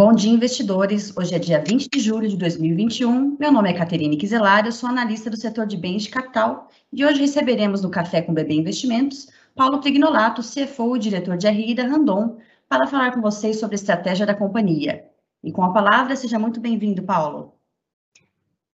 Bom 0.00 0.14
dia, 0.14 0.30
investidores. 0.30 1.14
Hoje 1.14 1.34
é 1.34 1.38
dia 1.38 1.62
20 1.62 1.90
de 1.90 2.00
julho 2.00 2.26
de 2.26 2.34
2021. 2.34 3.36
Meu 3.38 3.52
nome 3.52 3.68
é 3.68 3.74
Caterine 3.74 4.16
Quiselar, 4.16 4.64
eu 4.64 4.72
sou 4.72 4.88
analista 4.88 5.28
do 5.28 5.36
setor 5.36 5.66
de 5.66 5.76
bens 5.76 6.04
de 6.04 6.08
capital 6.08 6.70
e 6.90 7.04
hoje 7.04 7.20
receberemos 7.20 7.82
no 7.82 7.90
Café 7.90 8.22
com 8.22 8.32
BB 8.32 8.54
Investimentos 8.54 9.28
Paulo 9.54 9.78
Trignolato, 9.78 10.40
CFO 10.40 10.96
e 10.96 11.00
diretor 11.00 11.36
de 11.36 11.46
RI 11.50 11.74
da 11.74 11.82
Randon, 11.82 12.38
para 12.66 12.86
falar 12.86 13.12
com 13.12 13.20
vocês 13.20 13.60
sobre 13.60 13.74
a 13.74 13.76
estratégia 13.76 14.24
da 14.24 14.34
companhia. 14.34 15.04
E 15.44 15.52
com 15.52 15.62
a 15.62 15.70
palavra, 15.70 16.16
seja 16.16 16.38
muito 16.38 16.62
bem-vindo, 16.62 17.02
Paulo. 17.02 17.52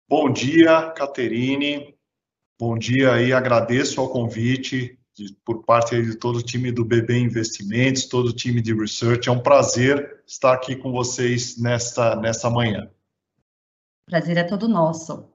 Bom 0.09 0.29
dia, 0.29 0.91
Caterine. 0.91 1.95
Bom 2.59 2.77
dia 2.77 3.23
e 3.23 3.33
agradeço 3.33 4.01
ao 4.01 4.09
convite 4.09 4.99
de, 5.23 5.33
por 5.45 5.65
parte 5.65 6.01
de 6.03 6.17
todo 6.17 6.37
o 6.37 6.43
time 6.43 6.73
do 6.73 6.85
BB 6.85 7.19
Investimentos, 7.19 8.07
todo 8.07 8.29
o 8.29 8.33
time 8.33 8.61
de 8.61 8.75
research. 8.75 9.29
É 9.29 9.33
um 9.33 9.41
prazer 9.41 10.23
estar 10.27 10.53
aqui 10.53 10.77
com 10.77 10.93
vocês 10.93 11.59
nesta, 11.59 12.17
nesta 12.17 12.51
manhã. 12.51 12.91
Prazer 14.07 14.37
é 14.37 14.45
todo 14.45 14.69
nosso. 14.69 15.31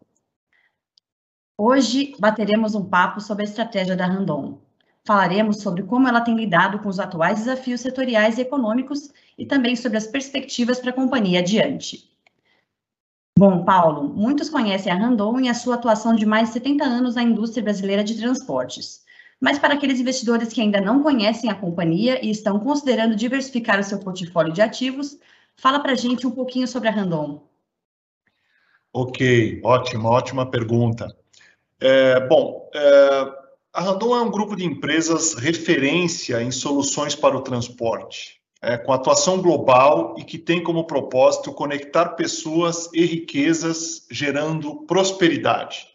Hoje 1.57 2.13
bateremos 2.19 2.75
um 2.75 2.85
papo 2.85 3.19
sobre 3.19 3.43
a 3.43 3.47
estratégia 3.47 3.95
da 3.95 4.05
Randon. 4.05 4.61
Falaremos 5.05 5.61
sobre 5.61 5.83
como 5.83 6.07
ela 6.07 6.21
tem 6.21 6.35
lidado 6.35 6.79
com 6.79 6.89
os 6.89 6.99
atuais 6.99 7.39
desafios 7.39 7.81
setoriais 7.81 8.37
e 8.37 8.41
econômicos 8.41 9.09
e 9.37 9.45
também 9.45 9.75
sobre 9.75 9.97
as 9.97 10.05
perspectivas 10.05 10.79
para 10.79 10.89
a 10.89 10.93
companhia 10.93 11.39
adiante. 11.39 12.11
Bom, 13.39 13.63
Paulo, 13.63 14.09
muitos 14.09 14.49
conhecem 14.49 14.91
a 14.91 14.95
Randon 14.95 15.39
e 15.39 15.47
a 15.47 15.53
sua 15.53 15.75
atuação 15.75 16.15
de 16.15 16.25
mais 16.25 16.49
de 16.49 16.55
70 16.55 16.83
anos 16.83 17.15
na 17.15 17.23
indústria 17.23 17.63
brasileira 17.63 18.03
de 18.03 18.17
transportes. 18.17 19.05
Mas 19.39 19.59
para 19.59 19.75
aqueles 19.75 19.99
investidores 19.99 20.51
que 20.51 20.61
ainda 20.61 20.81
não 20.81 21.03
conhecem 21.03 21.49
a 21.49 21.55
companhia 21.55 22.23
e 22.25 22.31
estão 22.31 22.59
considerando 22.59 23.15
diversificar 23.15 23.79
o 23.79 23.83
seu 23.83 23.99
portfólio 23.99 24.51
de 24.51 24.61
ativos, 24.61 25.17
fala 25.55 25.79
para 25.79 25.91
a 25.91 25.95
gente 25.95 26.25
um 26.25 26.31
pouquinho 26.31 26.67
sobre 26.67 26.89
a 26.89 26.91
Randon. 26.91 27.47
Ok, 28.91 29.61
ótima, 29.63 30.09
ótima 30.09 30.49
pergunta. 30.49 31.15
É, 31.79 32.19
bom, 32.27 32.67
é, 32.73 32.79
a 33.73 33.81
Randon 33.81 34.15
é 34.15 34.21
um 34.21 34.31
grupo 34.31 34.55
de 34.55 34.65
empresas 34.65 35.35
referência 35.35 36.41
em 36.41 36.49
soluções 36.49 37.13
para 37.13 37.37
o 37.37 37.41
transporte, 37.41 38.41
é, 38.59 38.75
com 38.75 38.91
atuação 38.91 39.39
global 39.39 40.15
e 40.17 40.23
que 40.23 40.39
tem 40.39 40.63
como 40.63 40.87
propósito 40.87 41.53
conectar 41.53 42.09
pessoas 42.15 42.89
e 42.91 43.05
riquezas, 43.05 44.07
gerando 44.09 44.77
prosperidade. 44.87 45.85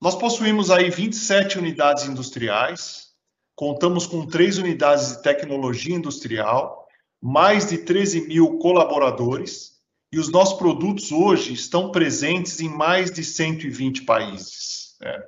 Nós 0.00 0.14
possuímos 0.14 0.70
aí 0.70 0.90
27 0.90 1.58
unidades 1.58 2.04
industriais, 2.04 3.06
contamos 3.54 4.06
com 4.06 4.26
três 4.26 4.58
unidades 4.58 5.08
de 5.08 5.22
tecnologia 5.22 5.94
industrial, 5.94 6.86
mais 7.20 7.66
de 7.68 7.78
13 7.78 8.28
mil 8.28 8.58
colaboradores, 8.58 9.76
e 10.12 10.18
os 10.18 10.30
nossos 10.30 10.58
produtos 10.58 11.10
hoje 11.10 11.52
estão 11.52 11.90
presentes 11.90 12.60
em 12.60 12.68
mais 12.68 13.10
de 13.10 13.24
120 13.24 14.02
países. 14.02 14.96
É. 15.02 15.18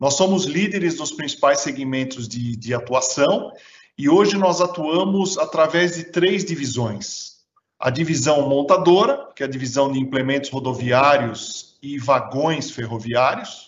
Nós 0.00 0.14
somos 0.14 0.44
líderes 0.44 0.98
nos 0.98 1.12
principais 1.12 1.60
segmentos 1.60 2.26
de, 2.28 2.56
de 2.56 2.74
atuação 2.74 3.52
e 3.96 4.08
hoje 4.08 4.36
nós 4.36 4.60
atuamos 4.60 5.36
através 5.38 5.96
de 5.96 6.04
três 6.04 6.44
divisões. 6.44 7.38
A 7.78 7.90
divisão 7.90 8.48
montadora, 8.48 9.30
que 9.34 9.42
é 9.42 9.46
a 9.46 9.50
divisão 9.50 9.90
de 9.90 9.98
implementos 9.98 10.50
rodoviários 10.50 11.76
e 11.82 11.98
vagões 11.98 12.70
ferroviários, 12.70 13.67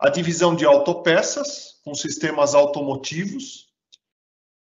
a 0.00 0.08
divisão 0.08 0.54
de 0.54 0.64
autopeças, 0.64 1.80
com 1.84 1.94
sistemas 1.94 2.54
automotivos, 2.54 3.66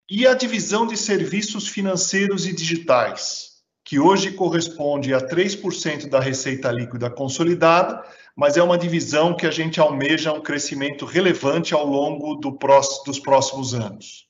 e 0.10 0.28
a 0.28 0.34
divisão 0.34 0.86
de 0.86 0.98
serviços 0.98 1.68
financeiros 1.68 2.46
e 2.46 2.54
digitais, 2.54 3.62
que 3.86 4.00
hoje 4.00 4.34
corresponde 4.34 5.14
a 5.14 5.22
3% 5.22 6.10
da 6.10 6.20
receita 6.20 6.70
líquida 6.72 7.10
consolidada, 7.10 8.04
mas 8.36 8.58
é 8.58 8.64
uma 8.64 8.78
divisão 8.78 9.36
que 9.36 9.48
a 9.48 9.52
gente 9.52 9.80
almeja 9.80 10.34
um 10.34 10.42
crescimento 10.42 11.06
relevante 11.06 11.74
ao 11.74 11.86
longo 11.86 12.36
do 12.36 12.58
próximo, 12.58 13.06
dos 13.06 13.20
próximos 13.20 13.74
anos. 13.74 14.28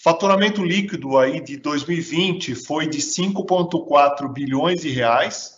Faturamento 0.00 0.62
líquido 0.62 1.18
aí 1.18 1.40
de 1.40 1.56
2020 1.56 2.54
foi 2.54 2.86
de 2.86 2.98
5,4 2.98 4.32
bilhões 4.32 4.80
de 4.82 4.90
reais, 4.90 5.57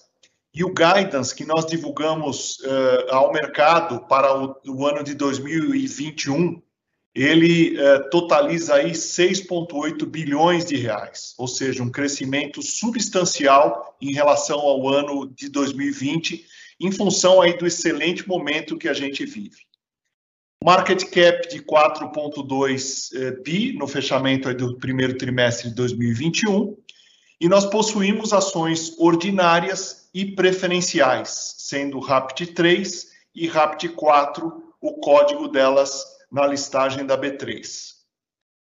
e 0.55 0.65
o 0.65 0.75
guidance 0.75 1.35
que 1.35 1.45
nós 1.45 1.65
divulgamos 1.65 2.59
uh, 2.61 3.15
ao 3.15 3.33
mercado 3.33 4.01
para 4.07 4.37
o, 4.37 4.57
o, 4.67 4.87
ano 4.87 5.05
de 5.05 5.15
2021, 5.15 6.61
ele 7.15 7.77
uh, 7.79 8.11
totaliza 8.11 8.75
aí 8.75 8.91
6,8 8.91 10.05
bilhões 10.07 10.65
de 10.65 10.77
reais, 10.77 11.35
ou 11.39 11.47
seja, 11.47 11.83
um 11.83 11.91
crescimento 11.91 12.63
substancial 12.63 13.97
em 14.01 14.13
relação 14.13 14.59
ao 14.59 14.89
ano 14.89 15.33
de 15.33 15.49
2020, 15.49 16.45
em 16.81 16.91
função 16.91 17.41
aí 17.41 17.57
do 17.57 17.67
excelente 17.67 18.29
momento 18.29 18.77
que 18.77 18.89
a 18.89 18.95
gente 18.95 19.25
vive. 19.25 19.69
Market 20.63 21.05
cap 21.05 21.49
de 21.49 21.63
4,2 21.63 23.13
uh, 23.13 23.43
bi 23.43 23.73
no 23.75 23.87
fechamento 23.87 24.53
do 24.53 24.77
primeiro 24.79 25.17
trimestre 25.17 25.69
de 25.69 25.77
2021, 25.77 26.77
e 27.41 27.49
nós 27.49 27.65
possuímos 27.65 28.33
ações 28.33 28.95
ordinárias 28.99 30.09
e 30.13 30.25
preferenciais, 30.25 31.55
sendo 31.59 31.99
RAPT 31.99 32.49
3 32.49 33.09
e 33.35 33.47
RAPT 33.47 33.89
4 33.91 34.75
o 34.81 34.95
código 34.95 35.49
delas 35.49 36.05
na 36.31 36.47
listagem 36.47 37.07
da 37.07 37.19
B3. 37.19 37.95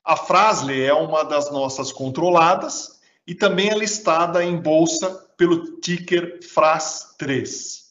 A 0.04 0.16
Frasle 0.16 0.82
é 0.82 0.92
uma 0.92 1.24
das 1.24 1.50
nossas 1.50 1.92
controladas 1.92 3.00
e 3.26 3.34
também 3.34 3.70
é 3.70 3.74
listada 3.74 4.44
em 4.44 4.56
bolsa 4.56 5.10
pelo 5.36 5.80
ticker 5.80 6.40
FRAS3. 6.40 7.84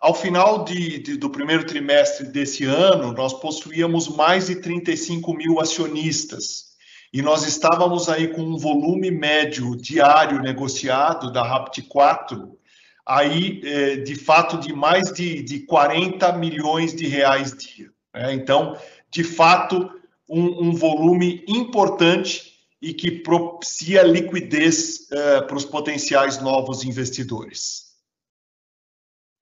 Ao 0.00 0.14
final 0.14 0.64
de, 0.64 0.98
de, 0.98 1.16
do 1.16 1.30
primeiro 1.30 1.64
trimestre 1.64 2.26
desse 2.26 2.64
ano, 2.64 3.12
nós 3.12 3.32
possuíamos 3.34 4.08
mais 4.08 4.48
de 4.48 4.56
35 4.56 5.32
mil 5.32 5.60
acionistas, 5.60 6.71
e 7.12 7.20
nós 7.20 7.46
estávamos 7.46 8.08
aí 8.08 8.28
com 8.28 8.40
um 8.40 8.56
volume 8.56 9.10
médio 9.10 9.76
diário 9.76 10.40
negociado 10.40 11.30
da 11.30 11.42
Rapt 11.42 11.82
4, 11.82 12.58
aí 13.04 13.60
é, 13.64 13.96
de 13.96 14.14
fato 14.14 14.56
de 14.58 14.72
mais 14.72 15.12
de, 15.12 15.42
de 15.42 15.60
40 15.60 16.32
milhões 16.32 16.94
de 16.94 17.06
reais 17.06 17.54
dia. 17.54 17.90
Né? 18.14 18.32
Então, 18.32 18.78
de 19.10 19.22
fato, 19.22 19.90
um, 20.26 20.68
um, 20.68 20.72
volume 20.72 21.44
importante 21.46 22.52
e 22.80 22.94
que 22.94 23.10
propicia 23.10 24.02
liquidez 24.02 25.10
é, 25.12 25.42
para 25.42 25.56
os 25.56 25.66
potenciais 25.66 26.40
novos 26.40 26.82
investidores. 26.82 27.92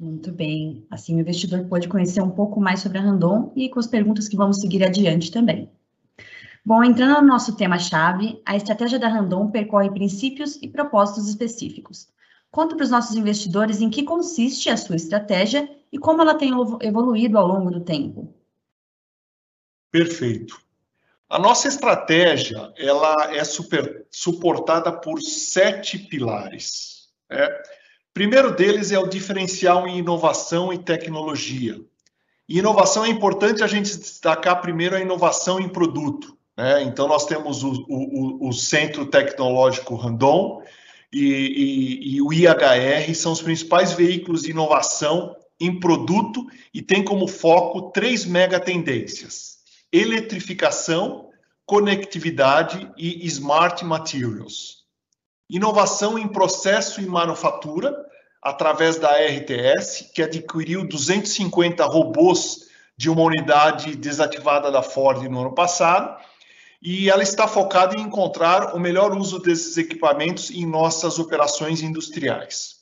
Muito 0.01 0.33
bem. 0.33 0.85
Assim, 0.91 1.15
o 1.15 1.21
investidor 1.21 1.67
pode 1.69 1.87
conhecer 1.87 2.21
um 2.23 2.31
pouco 2.31 2.59
mais 2.59 2.81
sobre 2.81 2.99
a 2.99 3.03
Randon 3.03 3.53
e 3.55 3.69
com 3.69 3.79
as 3.79 3.87
perguntas 3.87 4.29
que 4.29 4.37
vamos 4.37 4.59
seguir 4.59 4.83
adiante 4.83 5.31
também. 5.31 5.71
Bom, 6.65 6.84
entrando 6.84 7.21
no 7.21 7.26
nosso 7.26 7.56
tema-chave, 7.56 8.43
a 8.44 8.54
estratégia 8.54 8.98
da 8.98 9.09
Randon 9.09 9.50
percorre 9.50 9.91
princípios 9.91 10.59
e 10.60 10.69
propósitos 10.69 11.28
específicos. 11.28 12.09
Conta 12.50 12.76
para 12.76 12.84
os 12.84 12.91
nossos 12.91 13.16
investidores 13.16 13.81
em 13.81 13.88
que 13.88 14.03
consiste 14.03 14.69
a 14.69 14.76
sua 14.76 14.97
estratégia 14.97 15.71
e 15.93 15.98
como 15.98 16.21
ela 16.21 16.34
tem 16.34 16.53
evoluído 16.82 17.38
ao 17.38 17.47
longo 17.47 17.71
do 17.71 17.81
tempo. 17.81 18.34
Perfeito. 19.91 20.60
A 21.28 21.38
nossa 21.38 21.69
estratégia 21.69 22.72
ela 22.77 23.34
é 23.34 23.44
super, 23.44 24.06
suportada 24.10 24.92
por 24.92 25.21
sete 25.21 25.98
pilares. 25.98 27.09
Né? 27.31 27.48
Primeiro 28.12 28.54
deles 28.54 28.91
é 28.91 28.98
o 28.98 29.06
diferencial 29.06 29.87
em 29.87 29.98
inovação 29.98 30.72
e 30.72 30.78
tecnologia. 30.78 31.81
E 32.48 32.59
inovação 32.59 33.04
é 33.04 33.09
importante 33.09 33.62
a 33.62 33.69
gente 33.69 33.97
destacar 33.97 34.60
primeiro 34.60 34.97
a 34.97 35.01
inovação 35.01 35.60
em 35.60 35.68
produto. 35.68 36.36
Né? 36.60 36.83
Então, 36.83 37.09
nós 37.09 37.24
temos 37.24 37.65
o, 37.65 37.86
o, 37.89 38.48
o, 38.48 38.53
Centro 38.53 39.07
Tecnológico 39.07 39.95
Randon 39.95 40.62
e, 41.10 41.24
e, 41.24 42.16
e 42.16 42.22
o 42.22 42.30
IHR, 42.34 43.15
são 43.15 43.33
os 43.33 43.41
principais 43.41 43.95
veículos 43.95 44.42
de 44.42 44.51
inovação 44.51 45.34
em 45.59 45.80
produto 45.80 46.47
e 46.74 46.83
tem 46.83 47.03
como 47.03 47.27
foco 47.27 47.91
três 47.92 48.27
mega 48.27 48.60
tendências: 48.60 49.57
eletrificação, 49.91 51.30
conectividade 51.65 52.92
e 52.95 53.27
smart 53.27 53.83
materials. 53.83 54.80
Inovação 55.48 56.18
em 56.18 56.28
processo 56.28 57.01
e 57.01 57.06
manufatura, 57.06 57.97
através 58.42 58.98
da 58.98 59.13
RTS, 59.13 60.10
que 60.15 60.22
adquiriu 60.22 60.86
250 60.86 61.86
robôs 61.86 62.68
de 62.98 63.09
uma 63.09 63.22
unidade 63.22 63.97
desativada 63.97 64.71
da 64.71 64.83
Ford 64.83 65.22
no 65.22 65.41
ano 65.41 65.54
passado, 65.54 66.21
e 66.82 67.10
ela 67.10 67.22
está 67.22 67.47
focada 67.47 67.97
em 67.97 68.00
encontrar 68.00 68.74
o 68.74 68.80
melhor 68.80 69.15
uso 69.16 69.38
desses 69.38 69.77
equipamentos 69.77 70.50
em 70.50 70.65
nossas 70.65 71.18
operações 71.18 71.82
industriais. 71.82 72.77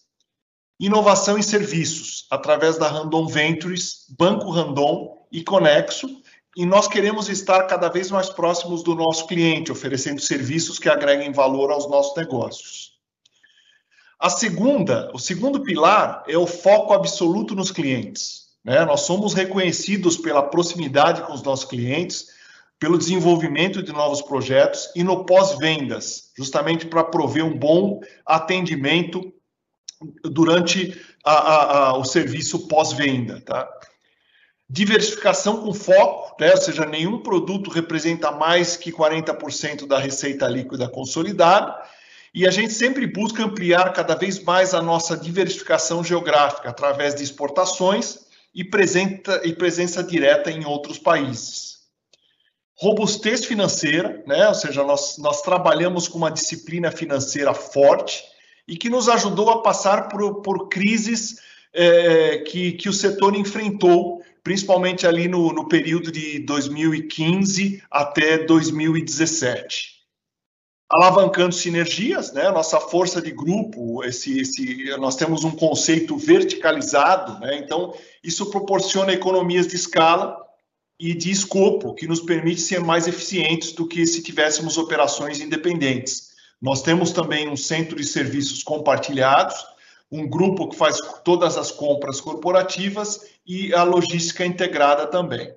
Inovação 0.78 1.36
em 1.36 1.42
serviços, 1.42 2.26
através 2.30 2.78
da 2.78 2.86
Randon 2.86 3.26
Ventures, 3.26 4.06
Banco 4.16 4.50
Randon 4.50 5.26
e 5.32 5.42
Conexo, 5.42 6.08
e 6.56 6.64
nós 6.64 6.86
queremos 6.86 7.28
estar 7.28 7.64
cada 7.64 7.88
vez 7.88 8.10
mais 8.10 8.30
próximos 8.30 8.82
do 8.82 8.94
nosso 8.94 9.26
cliente, 9.26 9.72
oferecendo 9.72 10.20
serviços 10.20 10.78
que 10.78 10.88
agreguem 10.88 11.32
valor 11.32 11.70
aos 11.70 11.88
nossos 11.88 12.16
negócios. 12.16 12.98
A 14.18 14.30
segunda, 14.30 15.10
o 15.14 15.18
segundo 15.18 15.60
pilar 15.60 16.24
é 16.26 16.36
o 16.36 16.46
foco 16.46 16.92
absoluto 16.92 17.54
nos 17.54 17.70
clientes. 17.70 18.48
Né? 18.64 18.84
Nós 18.84 19.02
somos 19.02 19.34
reconhecidos 19.34 20.16
pela 20.16 20.42
proximidade 20.42 21.22
com 21.22 21.32
os 21.32 21.42
nossos 21.42 21.64
clientes, 21.64 22.26
pelo 22.78 22.96
desenvolvimento 22.96 23.82
de 23.82 23.92
novos 23.92 24.22
projetos 24.22 24.90
e 24.94 25.02
no 25.02 25.24
pós-vendas, 25.24 26.30
justamente 26.36 26.86
para 26.86 27.02
prover 27.02 27.44
um 27.44 27.56
bom 27.56 28.00
atendimento 28.24 29.32
durante 30.22 30.98
a, 31.24 31.32
a, 31.32 31.78
a, 31.88 31.98
o 31.98 32.04
serviço 32.04 32.68
pós-venda. 32.68 33.40
Tá? 33.40 33.68
Diversificação 34.70 35.62
com 35.62 35.74
foco, 35.74 36.36
né? 36.40 36.52
ou 36.52 36.56
seja, 36.56 36.86
nenhum 36.86 37.18
produto 37.20 37.70
representa 37.70 38.30
mais 38.30 38.76
que 38.76 38.92
40% 38.92 39.86
da 39.86 39.98
receita 39.98 40.46
líquida 40.46 40.88
consolidada, 40.88 41.76
e 42.32 42.46
a 42.46 42.50
gente 42.50 42.72
sempre 42.72 43.06
busca 43.06 43.42
ampliar 43.42 43.92
cada 43.92 44.14
vez 44.14 44.40
mais 44.44 44.74
a 44.74 44.82
nossa 44.82 45.16
diversificação 45.16 46.04
geográfica 46.04 46.68
através 46.68 47.14
de 47.14 47.24
exportações 47.24 48.18
e, 48.54 48.60
e 49.44 49.52
presença 49.54 50.04
direta 50.04 50.50
em 50.50 50.64
outros 50.64 50.98
países. 50.98 51.77
Robustez 52.80 53.44
financeira, 53.44 54.22
né? 54.26 54.48
ou 54.48 54.54
seja, 54.54 54.84
nós, 54.84 55.18
nós 55.18 55.42
trabalhamos 55.42 56.06
com 56.06 56.18
uma 56.18 56.30
disciplina 56.30 56.92
financeira 56.92 57.52
forte 57.52 58.22
e 58.68 58.76
que 58.76 58.88
nos 58.88 59.08
ajudou 59.08 59.50
a 59.50 59.62
passar 59.62 60.08
por, 60.08 60.42
por 60.42 60.68
crises 60.68 61.40
é, 61.74 62.38
que, 62.38 62.72
que 62.72 62.88
o 62.88 62.92
setor 62.92 63.34
enfrentou, 63.34 64.22
principalmente 64.44 65.06
ali 65.06 65.26
no, 65.26 65.52
no 65.52 65.66
período 65.66 66.12
de 66.12 66.38
2015 66.40 67.82
até 67.90 68.38
2017 68.38 69.98
alavancando 70.90 71.54
sinergias, 71.54 72.32
né? 72.32 72.50
Nossa 72.50 72.80
força 72.80 73.20
de 73.20 73.30
grupo, 73.30 74.02
esse, 74.04 74.40
esse, 74.40 74.96
nós 74.96 75.16
temos 75.16 75.44
um 75.44 75.50
conceito 75.50 76.16
verticalizado, 76.16 77.38
né? 77.40 77.58
Então 77.58 77.92
isso 78.24 78.50
proporciona 78.50 79.12
economias 79.12 79.66
de 79.66 79.76
escala 79.76 80.47
e 80.98 81.14
de 81.14 81.30
escopo 81.30 81.94
que 81.94 82.08
nos 82.08 82.20
permite 82.20 82.60
ser 82.60 82.80
mais 82.80 83.06
eficientes 83.06 83.72
do 83.72 83.86
que 83.86 84.06
se 84.06 84.22
tivéssemos 84.22 84.76
operações 84.76 85.40
independentes. 85.40 86.30
Nós 86.60 86.82
temos 86.82 87.12
também 87.12 87.48
um 87.48 87.56
centro 87.56 87.96
de 87.96 88.04
serviços 88.04 88.62
compartilhados, 88.64 89.54
um 90.10 90.28
grupo 90.28 90.68
que 90.68 90.76
faz 90.76 90.98
todas 91.24 91.56
as 91.56 91.70
compras 91.70 92.20
corporativas 92.20 93.26
e 93.46 93.72
a 93.72 93.84
logística 93.84 94.44
integrada 94.44 95.06
também. 95.06 95.54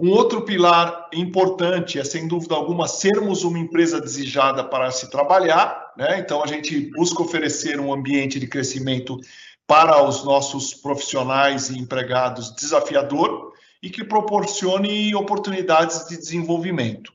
Um 0.00 0.10
outro 0.10 0.42
pilar 0.42 1.08
importante 1.12 1.98
é, 1.98 2.04
sem 2.04 2.28
dúvida 2.28 2.54
alguma, 2.54 2.86
sermos 2.86 3.42
uma 3.42 3.58
empresa 3.58 4.00
desejada 4.00 4.62
para 4.62 4.92
se 4.92 5.10
trabalhar, 5.10 5.92
né? 5.96 6.20
Então, 6.20 6.40
a 6.40 6.46
gente 6.46 6.92
busca 6.92 7.20
oferecer 7.20 7.80
um 7.80 7.92
ambiente 7.92 8.38
de 8.38 8.46
crescimento 8.46 9.18
para 9.66 10.00
os 10.04 10.22
nossos 10.22 10.72
profissionais 10.72 11.68
e 11.68 11.78
empregados 11.78 12.54
desafiador 12.54 13.52
e 13.82 13.90
que 13.90 14.04
proporcione 14.04 15.14
oportunidades 15.14 16.08
de 16.08 16.16
desenvolvimento. 16.16 17.12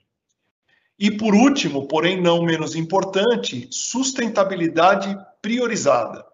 E, 0.97 1.11
por 1.11 1.33
último, 1.33 1.87
porém 1.87 2.21
não 2.21 2.43
menos 2.43 2.75
importante, 2.75 3.67
sustentabilidade 3.71 5.17
priorizada. 5.41 6.25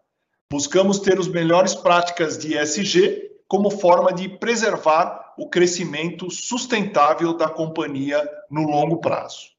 Buscamos 0.51 0.99
ter 0.99 1.17
as 1.17 1.27
melhores 1.27 1.73
práticas 1.73 2.37
de 2.37 2.55
ESG 2.55 3.29
como 3.47 3.71
forma 3.71 4.13
de 4.13 4.29
preservar 4.29 5.33
o 5.37 5.49
crescimento 5.49 6.29
sustentável 6.29 7.35
da 7.35 7.49
companhia 7.49 8.27
no 8.49 8.63
longo 8.63 8.97
prazo. 8.97 9.49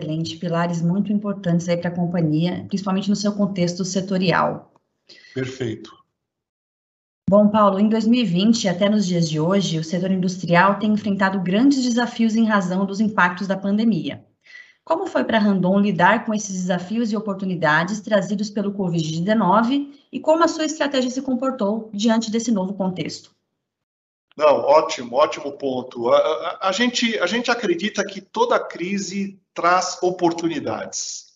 Excelente, 0.00 0.36
pilares 0.36 0.80
muito 0.80 1.12
importantes 1.12 1.68
aí 1.68 1.76
para 1.76 1.90
a 1.90 1.94
companhia, 1.94 2.64
principalmente 2.68 3.10
no 3.10 3.16
seu 3.16 3.32
contexto 3.32 3.84
setorial. 3.84 4.72
Perfeito. 5.34 5.97
Bom, 7.28 7.46
Paulo, 7.46 7.78
em 7.78 7.90
2020 7.90 8.68
até 8.68 8.88
nos 8.88 9.06
dias 9.06 9.28
de 9.28 9.38
hoje, 9.38 9.78
o 9.78 9.84
setor 9.84 10.10
industrial 10.10 10.78
tem 10.78 10.90
enfrentado 10.90 11.38
grandes 11.38 11.84
desafios 11.84 12.34
em 12.34 12.46
razão 12.46 12.86
dos 12.86 13.00
impactos 13.00 13.46
da 13.46 13.54
pandemia. 13.54 14.24
Como 14.82 15.06
foi 15.06 15.22
para 15.24 15.38
Randon 15.38 15.78
lidar 15.78 16.24
com 16.24 16.32
esses 16.32 16.54
desafios 16.54 17.12
e 17.12 17.16
oportunidades 17.18 18.00
trazidos 18.00 18.48
pelo 18.48 18.72
Covid-19 18.72 19.92
e 20.10 20.18
como 20.18 20.42
a 20.42 20.48
sua 20.48 20.64
estratégia 20.64 21.10
se 21.10 21.20
comportou 21.20 21.90
diante 21.92 22.30
desse 22.30 22.50
novo 22.50 22.72
contexto? 22.72 23.30
Não, 24.34 24.60
ótimo, 24.60 25.16
ótimo 25.16 25.52
ponto. 25.52 26.08
A, 26.08 26.16
a, 26.16 26.68
a, 26.70 26.72
gente, 26.72 27.18
a 27.18 27.26
gente 27.26 27.50
acredita 27.50 28.02
que 28.06 28.22
toda 28.22 28.58
crise 28.58 29.38
traz 29.52 29.98
oportunidades. 30.00 31.26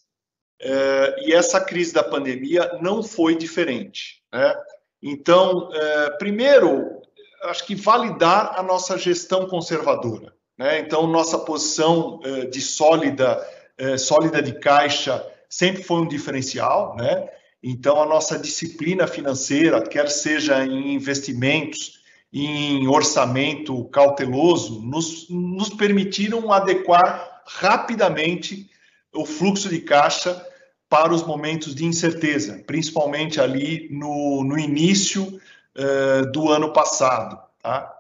É, 0.58 1.26
e 1.26 1.34
essa 1.34 1.60
crise 1.60 1.92
da 1.92 2.02
pandemia 2.02 2.78
não 2.80 3.02
foi 3.02 3.36
diferente. 3.36 4.22
Né? 4.32 4.54
Então, 5.02 5.69
é, 5.72 6.10
primeiro, 6.10 7.02
acho 7.44 7.66
que 7.66 7.75
validar 7.75 8.54
a 8.56 8.62
nossa 8.62 8.96
gestão 8.96 9.46
conservadora. 9.46 10.32
Né? 10.56 10.78
Então, 10.78 11.06
nossa 11.06 11.38
posição 11.38 12.20
é, 12.22 12.46
de 12.46 12.60
sólida, 12.60 13.44
é, 13.76 13.96
sólida 13.96 14.40
de 14.40 14.52
caixa 14.52 15.26
sempre 15.49 15.82
foi 15.82 16.00
um 16.00 16.08
diferencial. 16.08 16.94
Né? 16.96 17.28
Então, 17.62 18.00
a 18.00 18.06
nossa 18.06 18.38
disciplina 18.38 19.06
financeira, 19.06 19.82
quer 19.82 20.08
seja 20.08 20.64
em 20.64 20.94
investimentos, 20.94 22.00
em 22.32 22.87
orçamento 22.87 23.84
cauteloso, 23.87 24.81
nos, 24.81 25.28
nos 25.28 25.69
permitiram 25.69 26.50
adequar 26.52 27.43
rapidamente 27.46 28.70
o 29.12 29.26
fluxo 29.26 29.69
de 29.69 29.81
caixa 29.81 30.46
para 30.92 31.14
os 31.14 31.22
momentos 31.22 31.74
de 31.74 31.86
incerteza, 31.86 32.62
principalmente 32.66 33.40
ali 33.40 33.88
no, 33.90 34.44
no 34.44 34.58
início 34.58 35.40
uh, 35.74 36.30
do 36.30 36.50
ano 36.50 36.70
passado. 36.70 37.40
Tá? 37.62 37.96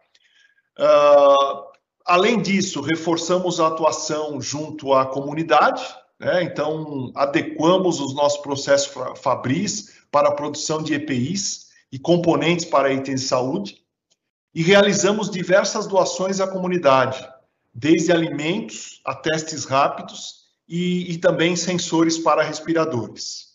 Uh, 0.78 1.72
além 2.04 2.42
disso, 2.42 2.82
reforçamos 2.82 3.60
a 3.60 3.68
atuação 3.68 4.42
junto 4.42 4.92
à 4.92 5.06
comunidade, 5.06 5.82
né? 6.20 6.42
então 6.42 7.10
adequamos 7.14 7.98
os 7.98 8.14
nossos 8.14 8.42
processos 8.42 8.92
fabris 9.22 9.94
para 10.10 10.28
a 10.28 10.34
produção 10.34 10.82
de 10.82 10.92
EPIs 10.92 11.68
e 11.90 11.98
componentes 11.98 12.66
para 12.66 12.92
itens 12.92 13.22
de 13.22 13.26
saúde, 13.26 13.78
e 14.54 14.62
realizamos 14.62 15.30
diversas 15.30 15.86
doações 15.86 16.40
à 16.40 16.46
comunidade, 16.46 17.26
desde 17.72 18.12
alimentos 18.12 19.00
a 19.02 19.14
testes 19.14 19.64
rápidos 19.64 20.41
e, 20.68 21.12
e 21.12 21.18
também 21.18 21.56
sensores 21.56 22.18
para 22.18 22.42
respiradores. 22.42 23.52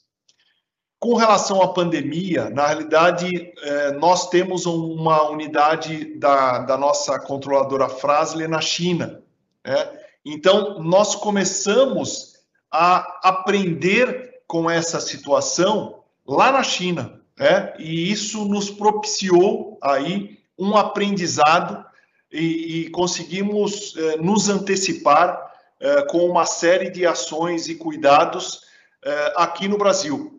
Com 1.00 1.14
relação 1.14 1.62
à 1.62 1.68
pandemia, 1.68 2.50
na 2.50 2.66
realidade, 2.66 3.54
eh, 3.62 3.92
nós 3.94 4.30
temos 4.30 4.66
uma 4.66 5.30
unidade 5.30 6.18
da, 6.18 6.60
da 6.60 6.76
nossa 6.76 7.20
controladora 7.20 7.88
Frasle 7.88 8.48
na 8.48 8.60
China. 8.60 9.22
Né? 9.64 10.00
Então, 10.26 10.80
nós 10.80 11.14
começamos 11.14 12.38
a 12.72 13.20
aprender 13.24 14.42
com 14.48 14.68
essa 14.68 15.00
situação 15.00 16.04
lá 16.26 16.52
na 16.52 16.64
China. 16.64 17.22
Né? 17.38 17.74
E 17.78 18.12
isso 18.12 18.46
nos 18.46 18.72
propiciou 18.72 19.78
aí 19.84 20.40
um 20.58 20.76
aprendizado 20.76 21.86
e, 22.32 22.86
e 22.86 22.90
conseguimos 22.90 23.96
eh, 23.96 24.18
nos 24.18 24.50
antecipar 24.50 25.47
eh, 25.79 26.01
com 26.10 26.25
uma 26.25 26.46
série 26.46 26.89
de 26.89 27.05
ações 27.05 27.67
e 27.67 27.75
cuidados 27.75 28.62
eh, 29.03 29.34
aqui 29.36 29.67
no 29.67 29.77
Brasil. 29.77 30.34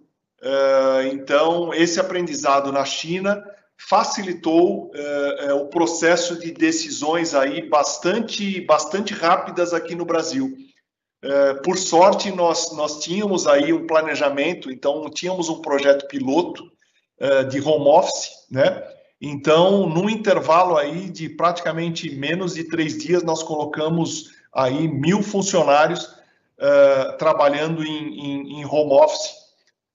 então, 1.13 1.75
esse 1.75 1.99
aprendizado 1.99 2.71
na 2.71 2.85
China 2.85 3.45
facilitou 3.77 4.93
o 5.61 5.67
processo 5.67 6.39
de 6.39 6.53
decisões 6.53 7.35
aí 7.35 7.69
bastante, 7.69 8.61
bastante 8.61 9.13
rápidas 9.13 9.75
aqui 9.75 9.97
no 9.97 10.05
Brasil. 10.05 10.57
por 11.65 11.77
sorte, 11.77 12.31
nós, 12.31 12.71
nós 12.77 13.01
tínhamos 13.01 13.49
aí 13.49 13.73
um 13.73 13.85
planejamento, 13.85 14.71
então 14.71 15.11
tínhamos 15.11 15.49
um 15.49 15.61
projeto 15.61 16.07
piloto 16.07 16.63
de 17.51 17.61
home 17.61 17.89
office, 17.89 18.31
né? 18.49 18.81
Então, 19.21 19.89
num 19.89 20.09
intervalo 20.09 20.77
aí 20.77 21.11
de 21.11 21.29
praticamente 21.29 22.15
menos 22.15 22.55
de 22.55 22.65
três 22.65 22.97
dias, 22.97 23.25
nós 23.25 23.43
colocamos 23.43 24.38
aí 24.55 24.89
mil 24.89 25.23
funcionários 25.23 26.19
uh, 26.59 27.17
trabalhando 27.19 27.85
em, 27.85 28.19
em, 28.19 28.61
em, 28.61 28.65
home 28.65 28.93
office, 28.93 29.33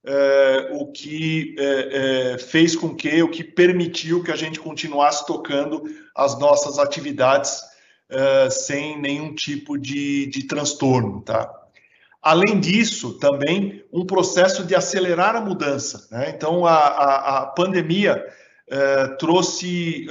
uh, 0.04 0.76
o 0.80 0.92
que 0.92 1.54
uh, 1.58 2.38
fez 2.38 2.74
com 2.74 2.94
que, 2.94 3.22
o 3.22 3.28
que 3.28 3.44
permitiu 3.44 4.22
que 4.22 4.32
a 4.32 4.36
gente 4.36 4.58
continuasse 4.58 5.26
tocando 5.26 5.82
as 6.14 6.38
nossas 6.38 6.78
atividades 6.78 7.74
sem 8.50 9.00
nenhum 9.00 9.34
tipo 9.34 9.76
de, 9.76 10.26
de 10.26 10.44
transtorno, 10.46 11.22
tá? 11.22 11.50
Além 12.22 12.60
disso, 12.60 13.18
também 13.18 13.82
um 13.92 14.06
processo 14.06 14.62
de 14.62 14.74
acelerar 14.74 15.34
a 15.34 15.40
mudança, 15.40 16.06
né? 16.12 16.32
Então, 16.36 16.64
a, 16.64 16.76
a, 16.76 17.38
a 17.38 17.46
pandemia 17.46 18.24
trouxe 19.18 20.06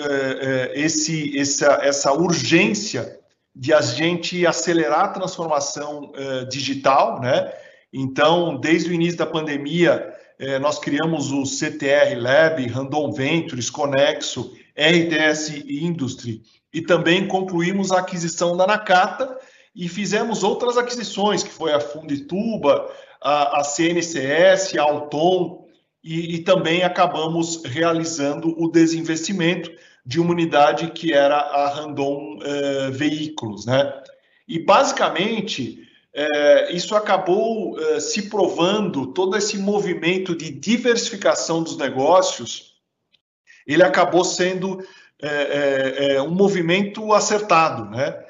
esse, 0.73 1.39
essa, 1.39 1.79
essa 1.81 2.11
urgência 2.11 3.22
de 3.55 3.73
a 3.73 3.81
gente 3.81 4.45
acelerar 4.45 5.05
a 5.05 5.09
transformação 5.09 6.11
digital, 6.49 7.21
né? 7.21 7.53
Então, 7.91 8.57
desde 8.57 8.89
o 8.89 8.93
início 8.93 9.17
da 9.17 9.25
pandemia, 9.27 10.11
nós 10.59 10.79
criamos 10.79 11.31
o 11.31 11.45
CTR 11.45 12.15
Lab, 12.17 12.65
Randon 12.67 13.11
Ventures, 13.11 13.69
Conexo, 13.69 14.53
RTS 14.75 15.63
Industry, 15.67 16.41
e 16.73 16.81
também 16.81 17.27
concluímos 17.27 17.91
a 17.91 17.99
aquisição 17.99 18.57
da 18.57 18.65
Nakata 18.65 19.37
e 19.75 19.87
fizemos 19.87 20.43
outras 20.43 20.77
aquisições, 20.77 21.43
que 21.43 21.49
foi 21.49 21.73
a 21.73 21.79
Fundituba, 21.79 22.89
a, 23.21 23.59
a 23.59 23.63
CNCS, 23.63 24.75
a 24.77 24.81
Alton, 24.81 25.63
e, 26.03 26.35
e, 26.35 26.39
também 26.39 26.83
acabamos 26.83 27.63
realizando 27.63 28.53
o 28.61 28.69
desinvestimento 28.69 29.71
de 30.05 30.19
uma 30.19 30.31
unidade 30.31 30.91
que 30.91 31.13
era 31.13 31.37
a 31.37 31.69
Randon 31.69 32.39
eh, 32.41 32.89
Veículos, 32.91 33.65
né? 33.65 34.01
E 34.47 34.59
basicamente 34.59 35.87
eh, 36.13 36.73
isso 36.73 36.95
acabou 36.95 37.79
eh, 37.79 37.99
se 38.01 38.29
provando 38.29 39.07
todo 39.07 39.37
esse 39.37 39.57
movimento 39.57 40.35
de 40.35 40.51
diversificação 40.51 41.63
dos 41.63 41.77
negócios, 41.77 42.73
ele 43.65 43.83
acabou 43.83 44.23
sendo 44.23 44.85
um 46.27 46.31
movimento 46.31 47.13
acertado, 47.13 47.89
né? 47.89 48.21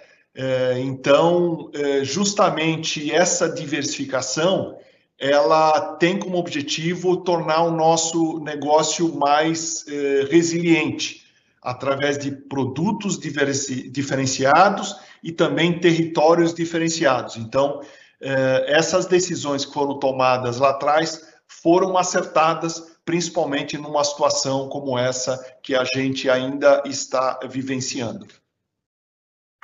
Então, 0.78 1.72
justamente 2.04 3.12
essa 3.12 3.50
diversificação, 3.50 4.78
ela 5.18 5.96
tem 5.96 6.20
como 6.20 6.38
objetivo 6.38 7.18
tornar 7.18 7.64
o 7.64 7.72
nosso 7.72 8.38
negócio 8.42 9.16
mais 9.16 9.84
resiliente, 10.30 11.23
através 11.64 12.18
de 12.18 12.32
produtos 12.32 13.18
diferenciados 13.18 14.96
e 15.24 15.32
também 15.32 15.80
territórios 15.80 16.54
diferenciados. 16.54 17.38
Então, 17.38 17.82
essas 18.20 19.06
decisões 19.06 19.66
que 19.66 19.74
foram 19.74 19.98
tomadas 20.00 20.58
lá 20.58 20.72
atrás 20.72 21.34
foram 21.48 21.98
acertadas 21.98 22.92
principalmente 23.06 23.78
numa 23.78 24.04
situação 24.04 24.70
como 24.70 24.98
essa 24.98 25.38
que 25.62 25.76
a 25.76 25.84
gente 25.84 26.30
ainda 26.30 26.82
está 26.86 27.40
vivenciando. 27.50 28.26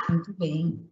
Muito 0.10 0.34
bem. 0.34 0.90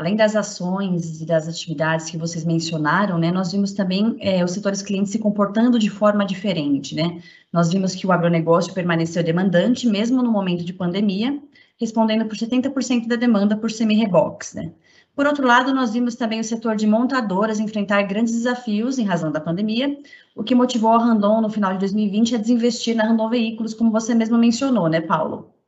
Além 0.00 0.16
das 0.16 0.34
ações 0.34 1.20
e 1.20 1.26
das 1.26 1.46
atividades 1.46 2.08
que 2.08 2.16
vocês 2.16 2.42
mencionaram, 2.42 3.18
né, 3.18 3.30
nós 3.30 3.52
vimos 3.52 3.74
também 3.74 4.16
é, 4.18 4.42
os 4.42 4.52
setores 4.52 4.80
clientes 4.80 5.12
se 5.12 5.18
comportando 5.18 5.78
de 5.78 5.90
forma 5.90 6.24
diferente, 6.24 6.94
né? 6.94 7.20
Nós 7.52 7.70
vimos 7.70 7.94
que 7.94 8.06
o 8.06 8.10
agronegócio 8.10 8.72
permaneceu 8.72 9.22
demandante, 9.22 9.86
mesmo 9.86 10.22
no 10.22 10.32
momento 10.32 10.64
de 10.64 10.72
pandemia, 10.72 11.38
respondendo 11.78 12.24
por 12.24 12.34
70% 12.34 13.06
da 13.08 13.14
demanda 13.14 13.58
por 13.58 13.70
semi-reboques, 13.70 14.54
né? 14.54 14.72
Por 15.14 15.26
outro 15.26 15.46
lado, 15.46 15.74
nós 15.74 15.92
vimos 15.92 16.14
também 16.14 16.40
o 16.40 16.44
setor 16.44 16.76
de 16.76 16.86
montadoras 16.86 17.60
enfrentar 17.60 18.00
grandes 18.04 18.32
desafios 18.32 18.98
em 18.98 19.04
razão 19.04 19.30
da 19.30 19.38
pandemia, 19.38 19.98
o 20.34 20.42
que 20.42 20.54
motivou 20.54 20.92
a 20.92 20.98
Randon, 20.98 21.42
no 21.42 21.50
final 21.50 21.74
de 21.74 21.78
2020, 21.80 22.36
a 22.36 22.38
desinvestir 22.38 22.96
na 22.96 23.04
Randon 23.04 23.28
Veículos, 23.28 23.74
como 23.74 23.90
você 23.90 24.14
mesmo 24.14 24.38
mencionou, 24.38 24.88
né, 24.88 25.02
Paulo? 25.02 25.59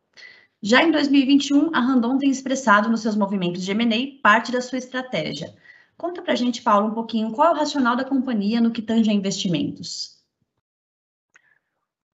Já 0.63 0.85
em 0.85 0.93
2021, 0.93 1.75
a 1.75 1.81
Randon 1.81 2.19
tem 2.19 2.31
expressado 2.31 2.89
nos 2.89 3.01
seus 3.01 3.17
movimentos 3.17 3.65
de 3.65 3.71
M&A 3.73 4.23
parte 4.23 4.53
da 4.53 4.61
sua 4.61 4.79
estratégia. 4.79 5.53
Conta 5.99 6.23
para 6.23 6.35
a 6.35 6.37
gente, 6.37 6.63
Paulo, 6.63 6.89
um 6.89 6.95
pouquinho 6.95 7.33
qual 7.33 7.49
é 7.49 7.51
o 7.51 7.59
racional 7.59 7.97
da 7.97 8.05
companhia 8.05 8.61
no 8.61 8.71
que 8.71 8.81
tange 8.81 9.11
a 9.11 9.13
investimentos. 9.13 10.23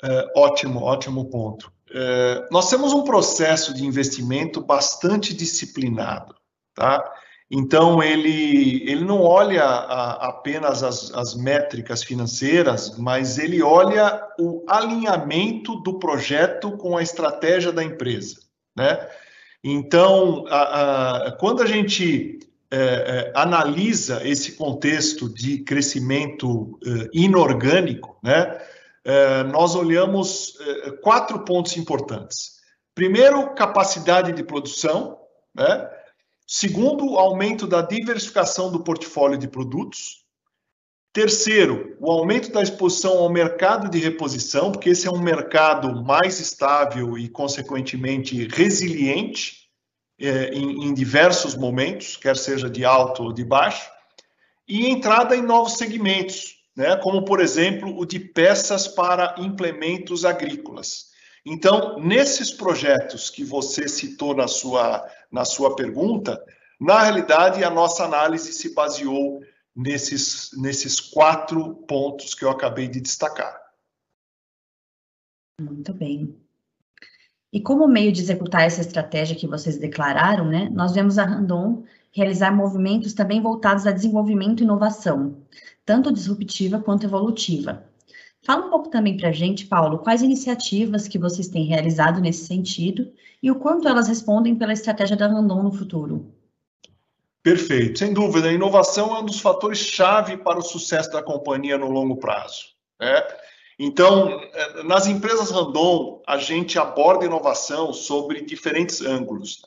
É, 0.02 0.32
ótimo, 0.34 0.80
ótimo 0.80 1.28
ponto. 1.28 1.70
É, 1.90 2.48
nós 2.50 2.70
temos 2.70 2.92
um 2.94 3.02
processo 3.02 3.74
de 3.74 3.84
investimento 3.84 4.62
bastante 4.62 5.34
disciplinado, 5.34 6.34
tá? 6.74 7.04
Então, 7.50 8.02
ele, 8.02 8.82
ele 8.90 9.04
não 9.04 9.22
olha 9.22 9.64
a, 9.64 10.28
apenas 10.28 10.82
as, 10.82 11.10
as 11.14 11.34
métricas 11.34 12.02
financeiras, 12.02 12.98
mas 12.98 13.38
ele 13.38 13.62
olha 13.62 14.22
o 14.38 14.62
alinhamento 14.68 15.76
do 15.76 15.98
projeto 15.98 16.72
com 16.72 16.96
a 16.96 17.02
estratégia 17.02 17.72
da 17.72 17.82
empresa. 17.82 18.36
Né? 18.76 19.08
Então, 19.64 20.44
a, 20.48 21.28
a, 21.28 21.32
quando 21.32 21.62
a 21.62 21.66
gente 21.66 22.38
é, 22.70 22.76
é, 22.76 23.32
analisa 23.34 24.20
esse 24.28 24.52
contexto 24.52 25.26
de 25.32 25.58
crescimento 25.60 26.78
é, 26.84 27.08
inorgânico, 27.14 28.18
né, 28.22 28.60
é, 29.02 29.42
nós 29.44 29.74
olhamos 29.74 30.54
é, 30.60 30.90
quatro 31.00 31.46
pontos 31.46 31.78
importantes. 31.78 32.58
Primeiro, 32.94 33.54
capacidade 33.54 34.32
de 34.32 34.42
produção, 34.42 35.18
né? 35.54 35.88
Segundo, 36.50 37.18
aumento 37.18 37.66
da 37.66 37.82
diversificação 37.82 38.72
do 38.72 38.80
portfólio 38.80 39.36
de 39.36 39.46
produtos. 39.46 40.24
Terceiro, 41.12 41.94
o 42.00 42.10
aumento 42.10 42.50
da 42.50 42.62
exposição 42.62 43.18
ao 43.18 43.30
mercado 43.30 43.90
de 43.90 43.98
reposição, 43.98 44.72
porque 44.72 44.88
esse 44.88 45.06
é 45.06 45.10
um 45.10 45.20
mercado 45.20 46.02
mais 46.02 46.40
estável 46.40 47.18
e, 47.18 47.28
consequentemente, 47.28 48.48
resiliente 48.48 49.68
é, 50.18 50.48
em, 50.54 50.86
em 50.86 50.94
diversos 50.94 51.54
momentos, 51.54 52.16
quer 52.16 52.34
seja 52.34 52.70
de 52.70 52.82
alto 52.82 53.24
ou 53.24 53.32
de 53.34 53.44
baixo. 53.44 53.90
E 54.66 54.86
entrada 54.86 55.36
em 55.36 55.42
novos 55.42 55.74
segmentos, 55.74 56.56
né, 56.74 56.96
como, 56.96 57.26
por 57.26 57.40
exemplo, 57.40 57.94
o 57.94 58.06
de 58.06 58.18
peças 58.18 58.88
para 58.88 59.34
implementos 59.36 60.24
agrícolas. 60.24 61.08
Então, 61.44 61.98
nesses 61.98 62.50
projetos 62.50 63.30
que 63.30 63.44
você 63.44 63.88
citou 63.88 64.34
na 64.34 64.46
sua, 64.46 65.06
na 65.30 65.44
sua 65.44 65.76
pergunta, 65.76 66.42
na 66.80 67.02
realidade, 67.02 67.64
a 67.64 67.70
nossa 67.70 68.04
análise 68.04 68.52
se 68.52 68.72
baseou 68.72 69.40
nesses, 69.74 70.50
nesses 70.56 71.00
quatro 71.00 71.74
pontos 71.88 72.34
que 72.34 72.44
eu 72.44 72.50
acabei 72.50 72.88
de 72.88 73.00
destacar. 73.00 73.58
Muito 75.60 75.92
bem. 75.92 76.36
E 77.52 77.60
como 77.60 77.88
meio 77.88 78.12
de 78.12 78.20
executar 78.20 78.62
essa 78.62 78.80
estratégia 78.80 79.36
que 79.36 79.46
vocês 79.46 79.78
declararam, 79.78 80.46
né, 80.46 80.68
nós 80.70 80.92
vemos 80.92 81.18
a 81.18 81.24
Randon 81.24 81.84
realizar 82.12 82.54
movimentos 82.54 83.12
também 83.12 83.40
voltados 83.40 83.86
a 83.86 83.90
desenvolvimento 83.90 84.60
e 84.60 84.64
inovação, 84.64 85.42
tanto 85.84 86.12
disruptiva 86.12 86.80
quanto 86.80 87.06
evolutiva. 87.06 87.87
Fala 88.48 88.64
um 88.64 88.70
pouco 88.70 88.88
também 88.88 89.14
para 89.14 89.28
a 89.28 89.32
gente, 89.32 89.66
Paulo, 89.66 89.98
quais 89.98 90.22
iniciativas 90.22 91.06
que 91.06 91.18
vocês 91.18 91.48
têm 91.48 91.66
realizado 91.66 92.18
nesse 92.18 92.46
sentido 92.46 93.12
e 93.42 93.50
o 93.50 93.56
quanto 93.56 93.86
elas 93.86 94.08
respondem 94.08 94.56
pela 94.56 94.72
estratégia 94.72 95.18
da 95.18 95.26
Randon 95.26 95.64
no 95.64 95.70
futuro. 95.70 96.32
Perfeito, 97.42 97.98
sem 97.98 98.14
dúvida. 98.14 98.48
A 98.48 98.52
inovação 98.52 99.14
é 99.14 99.20
um 99.20 99.26
dos 99.26 99.38
fatores 99.38 99.76
chave 99.76 100.38
para 100.38 100.58
o 100.58 100.62
sucesso 100.62 101.10
da 101.10 101.22
companhia 101.22 101.76
no 101.76 101.90
longo 101.90 102.16
prazo. 102.16 102.68
Né? 102.98 103.22
Então, 103.78 104.30
eh, 104.40 104.82
nas 104.82 105.06
empresas 105.06 105.50
Randon, 105.50 106.22
a 106.26 106.38
gente 106.38 106.78
aborda 106.78 107.26
inovação 107.26 107.92
sobre 107.92 108.40
diferentes 108.40 109.02
ângulos. 109.02 109.60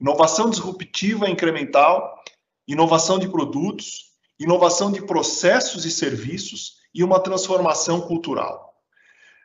Inovação 0.00 0.50
disruptiva 0.50 1.30
incremental, 1.30 2.20
inovação 2.66 3.16
de 3.16 3.28
produtos, 3.28 4.06
inovação 4.40 4.90
de 4.90 5.06
processos 5.06 5.84
e 5.84 5.90
serviços 5.92 6.82
e 6.94 7.02
uma 7.02 7.18
transformação 7.18 8.00
cultural. 8.00 8.74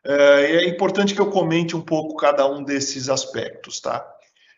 É, 0.05 0.63
é 0.63 0.69
importante 0.69 1.13
que 1.13 1.19
eu 1.19 1.29
comente 1.29 1.75
um 1.75 1.81
pouco 1.81 2.15
cada 2.15 2.45
um 2.45 2.63
desses 2.63 3.09
aspectos, 3.09 3.79
tá? 3.79 4.05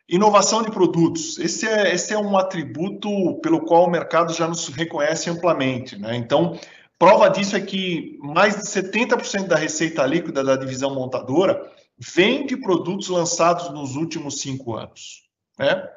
Inovação 0.07 0.61
de 0.61 0.69
produtos. 0.69 1.39
Esse 1.39 1.67
é, 1.67 1.93
esse 1.93 2.13
é 2.13 2.17
um 2.17 2.37
atributo 2.37 3.39
pelo 3.41 3.61
qual 3.61 3.85
o 3.85 3.89
mercado 3.89 4.33
já 4.33 4.47
nos 4.47 4.67
reconhece 4.67 5.29
amplamente, 5.29 5.97
né? 5.97 6.15
Então, 6.15 6.59
prova 6.99 7.29
disso 7.29 7.55
é 7.55 7.61
que 7.61 8.19
mais 8.21 8.57
de 8.57 8.63
70% 8.63 9.47
da 9.47 9.55
receita 9.55 10.05
líquida 10.05 10.43
da 10.43 10.55
divisão 10.55 10.93
montadora 10.93 11.71
vem 11.97 12.45
de 12.45 12.57
produtos 12.57 13.07
lançados 13.07 13.69
nos 13.71 13.95
últimos 13.95 14.41
cinco 14.41 14.75
anos, 14.75 15.23
né? 15.57 15.87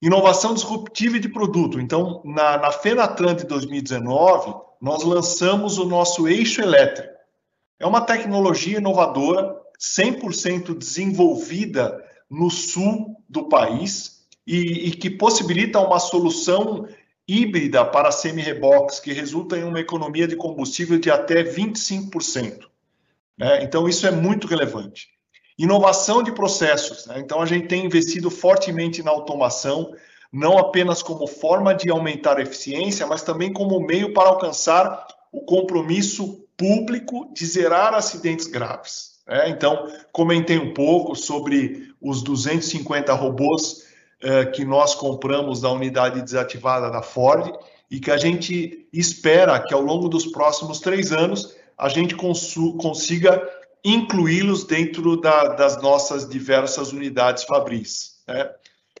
Inovação 0.00 0.54
disruptiva 0.54 1.20
de 1.20 1.28
produto. 1.28 1.80
Então, 1.80 2.22
na, 2.24 2.58
na 2.58 2.72
Fenatran 2.72 3.34
de 3.36 3.44
2019, 3.44 4.52
nós 4.82 5.04
lançamos 5.04 5.78
o 5.78 5.84
nosso 5.84 6.26
eixo 6.26 6.60
elétrico. 6.60 7.14
É 7.78 7.86
uma 7.86 8.00
tecnologia 8.00 8.78
inovadora, 8.78 9.56
100% 9.78 10.76
desenvolvida 10.76 12.04
no 12.28 12.50
sul 12.50 13.16
do 13.28 13.48
país 13.48 14.26
e, 14.44 14.88
e 14.88 14.90
que 14.90 15.08
possibilita 15.08 15.78
uma 15.78 16.00
solução 16.00 16.88
híbrida 17.28 17.84
para 17.84 18.10
semi-reboques, 18.10 18.98
que 18.98 19.12
resulta 19.12 19.56
em 19.56 19.62
uma 19.62 19.78
economia 19.78 20.26
de 20.26 20.34
combustível 20.34 20.98
de 20.98 21.12
até 21.12 21.44
25%. 21.44 22.66
Né? 23.38 23.62
Então, 23.62 23.88
isso 23.88 24.04
é 24.04 24.10
muito 24.10 24.48
relevante. 24.48 25.10
Inovação 25.56 26.24
de 26.24 26.32
processos. 26.32 27.06
Né? 27.06 27.20
Então, 27.20 27.40
a 27.40 27.46
gente 27.46 27.68
tem 27.68 27.86
investido 27.86 28.30
fortemente 28.30 29.00
na 29.00 29.12
automação, 29.12 29.94
não 30.32 30.56
apenas 30.56 31.02
como 31.02 31.26
forma 31.26 31.74
de 31.74 31.90
aumentar 31.90 32.38
a 32.38 32.42
eficiência, 32.42 33.06
mas 33.06 33.22
também 33.22 33.52
como 33.52 33.78
meio 33.80 34.14
para 34.14 34.30
alcançar 34.30 35.06
o 35.30 35.42
compromisso 35.42 36.46
público 36.56 37.30
de 37.34 37.44
zerar 37.44 37.94
acidentes 37.94 38.46
graves. 38.46 39.12
É, 39.28 39.48
então, 39.48 39.88
comentei 40.10 40.58
um 40.58 40.72
pouco 40.74 41.14
sobre 41.14 41.92
os 42.00 42.22
250 42.22 43.12
robôs 43.12 43.86
é, 44.20 44.46
que 44.46 44.64
nós 44.64 44.94
compramos 44.94 45.60
da 45.60 45.70
unidade 45.70 46.22
desativada 46.22 46.90
da 46.90 47.02
Ford 47.02 47.52
e 47.90 48.00
que 48.00 48.10
a 48.10 48.16
gente 48.16 48.88
espera 48.92 49.60
que 49.60 49.74
ao 49.74 49.80
longo 49.80 50.08
dos 50.08 50.26
próximos 50.26 50.80
três 50.80 51.12
anos 51.12 51.54
a 51.76 51.88
gente 51.88 52.14
consiga 52.14 53.42
incluí-los 53.84 54.64
dentro 54.64 55.20
da, 55.20 55.48
das 55.48 55.80
nossas 55.82 56.28
diversas 56.28 56.92
unidades 56.92 57.44
fabris. 57.44 58.22
Né? 58.26 58.50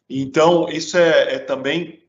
Então, 0.08 0.68
isso 0.68 0.96
é, 0.96 1.34
é 1.34 1.38
também 1.38 2.02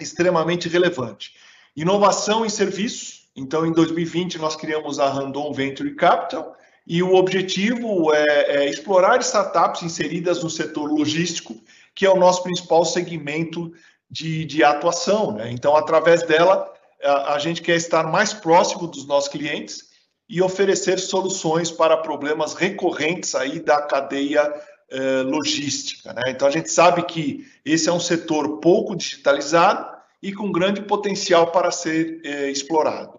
extremamente 0.00 0.68
relevante. 0.68 1.34
Inovação 1.76 2.44
em 2.44 2.48
serviços. 2.48 3.28
Então, 3.34 3.66
em 3.66 3.72
2020, 3.72 4.38
nós 4.38 4.56
criamos 4.56 4.98
a 4.98 5.08
Randon 5.08 5.52
Venture 5.52 5.94
Capital, 5.94 6.56
e 6.86 7.02
o 7.02 7.14
objetivo 7.14 8.12
é, 8.12 8.24
é, 8.56 8.68
explorar 8.68 9.20
startups 9.20 9.82
inseridas 9.82 10.42
no 10.42 10.50
setor 10.50 10.90
logístico, 10.90 11.54
que 11.94 12.04
é 12.04 12.10
o 12.10 12.18
nosso 12.18 12.42
principal 12.42 12.84
segmento 12.84 13.72
de, 14.10 14.44
de 14.44 14.64
atuação. 14.64 15.32
Né? 15.32 15.50
Então, 15.52 15.76
através 15.76 16.22
dela, 16.24 16.72
a, 17.02 17.34
a, 17.34 17.38
gente 17.38 17.62
quer 17.62 17.76
estar 17.76 18.04
mais 18.04 18.32
próximo 18.32 18.86
dos 18.86 19.06
nossos 19.06 19.30
clientes 19.30 19.90
e 20.28 20.42
oferecer 20.42 20.98
soluções 20.98 21.70
para 21.70 21.96
problemas 21.96 22.54
recorrentes 22.54 23.34
aí 23.34 23.60
da 23.60 23.80
cadeia 23.82 24.52
eh, 24.92 25.22
logística. 25.22 26.12
Né? 26.12 26.22
Então, 26.28 26.46
a 26.46 26.50
gente 26.50 26.70
sabe 26.70 27.02
que 27.04 27.46
esse 27.64 27.88
é 27.88 27.92
um 27.92 27.98
setor 27.98 28.58
pouco 28.58 28.94
digitalizado 28.94 29.90
e 30.22 30.32
com 30.32 30.52
grande 30.52 30.82
potencial 30.82 31.50
para 31.50 31.70
ser 31.70 32.20
eh, 32.22 32.50
explorado. 32.50 33.18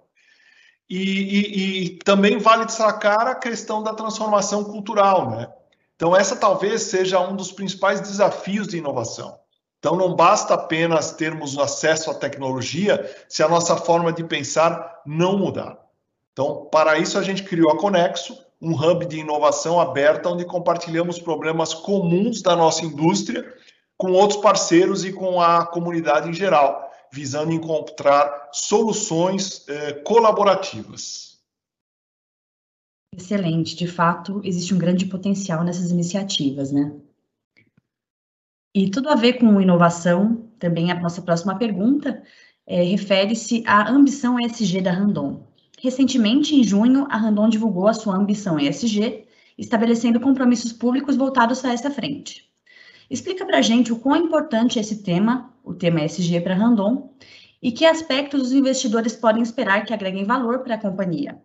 E, 0.89 0.99
e, 0.99 1.85
e, 1.85 1.89
também 1.99 2.37
vale 2.37 2.65
destacar 2.65 3.27
a 3.27 3.33
questão 3.33 3.81
da 3.81 3.93
transformação 3.93 4.63
cultural, 4.63 5.31
né? 5.31 5.51
Então, 5.95 6.15
essa 6.15 6.35
talvez 6.35 6.83
seja 6.83 7.19
um 7.19 7.35
dos 7.35 7.51
principais 7.51 8.01
desafios 8.01 8.67
de 8.67 8.77
inovação. 8.77 9.39
Então, 9.79 9.95
não 9.95 10.15
basta 10.15 10.53
apenas 10.53 11.11
termos 11.11 11.57
acesso 11.57 12.11
à 12.11 12.13
tecnologia 12.13 13.09
se 13.27 13.41
a 13.41 13.49
nossa 13.49 13.75
forma 13.75 14.13
de 14.13 14.23
pensar 14.23 15.01
não 15.05 15.37
mudar. 15.37 15.77
Então, 16.31 16.67
para 16.71 16.97
isso, 16.97 17.17
a 17.17 17.23
gente 17.23 17.43
criou 17.43 17.71
a 17.71 17.77
Conexo, 17.77 18.37
um 18.63 18.73
hub 18.73 19.05
de 19.05 19.19
inovação 19.19 19.79
aberta 19.79 20.29
onde 20.29 20.45
compartilhamos 20.45 21.19
problemas 21.19 21.73
comuns 21.73 22.41
da 22.41 22.55
nossa 22.55 22.85
indústria 22.85 23.45
com 23.97 24.11
outros 24.13 24.39
parceiros 24.39 25.03
e 25.03 25.11
com 25.11 25.41
a 25.41 25.65
comunidade 25.65 26.29
em 26.29 26.33
geral 26.33 26.83
visando 27.13 27.51
encontrar 27.51 28.49
soluções 28.51 29.67
eh, 29.69 29.93
colaborativas. 30.03 31.39
Excelente, 33.15 33.75
de 33.75 33.85
fato, 33.85 34.41
existe 34.43 34.73
um 34.73 34.79
grande 34.79 35.05
potencial 35.05 35.63
nessas 35.63 35.91
iniciativas, 35.91 36.71
né? 36.71 36.91
E 38.75 38.89
tudo 38.89 39.09
a 39.09 39.15
ver 39.15 39.33
com 39.33 39.61
inovação, 39.61 40.49
também 40.57 40.91
a 40.91 40.99
nossa 40.99 41.21
próxima 41.21 41.55
pergunta 41.55 42.23
é, 42.65 42.81
refere-se 42.81 43.63
à 43.67 43.87
ambição 43.87 44.39
ESG 44.39 44.81
da 44.81 44.91
Randon. 44.91 45.45
Recentemente, 45.83 46.55
em 46.55 46.63
junho, 46.63 47.05
a 47.09 47.17
Randon 47.17 47.49
divulgou 47.49 47.89
a 47.89 47.93
sua 47.93 48.15
ambição 48.15 48.57
ESG, 48.57 49.27
estabelecendo 49.57 50.17
compromissos 50.17 50.71
públicos 50.71 51.17
voltados 51.17 51.65
a 51.65 51.73
essa 51.73 51.91
frente. 51.91 52.49
Explica 53.09 53.45
para 53.45 53.57
a 53.57 53.61
gente 53.61 53.91
o 53.91 53.99
quão 53.99 54.15
importante 54.15 54.79
é 54.79 54.81
esse 54.81 55.03
tema, 55.03 55.53
o 55.61 55.73
tema 55.73 56.01
ESG 56.05 56.39
para 56.39 56.55
Randon, 56.55 57.13
e 57.61 57.69
que 57.69 57.85
aspectos 57.85 58.43
os 58.43 58.53
investidores 58.53 59.13
podem 59.13 59.43
esperar 59.43 59.83
que 59.83 59.93
agreguem 59.93 60.23
valor 60.23 60.59
para 60.59 60.75
a 60.75 60.81
companhia. 60.81 61.37